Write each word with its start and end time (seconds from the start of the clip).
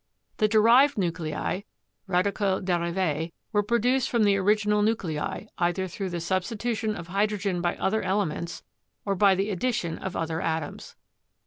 The 0.37 0.47
derived 0.47 0.97
nuclei 0.97 1.61
("radicaux 2.07 2.61
derives") 2.65 3.29
were 3.51 3.61
produced 3.61 4.09
from 4.09 4.23
the 4.23 4.35
original 4.35 4.81
nuclei, 4.81 5.45
either 5.59 5.87
through 5.87 6.09
the 6.09 6.19
substitution 6.19 6.95
of 6.95 7.09
hydrogen 7.09 7.61
by 7.61 7.75
other 7.75 8.01
elements 8.01 8.63
or 9.05 9.13
by 9.13 9.35
the 9.35 9.51
addition 9.51 9.99
of 9.99 10.15
other 10.15 10.41
atoms. 10.41 10.95